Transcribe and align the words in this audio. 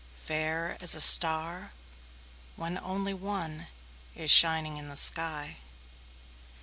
–Fair 0.25 0.77
as 0.81 0.95
a 0.95 0.99
star, 0.99 1.73
when 2.55 2.79
only 2.79 3.13
one 3.13 3.67
Is 4.15 4.31
shining 4.31 4.77
in 4.77 4.89
the 4.89 4.97
sky. 4.97 5.57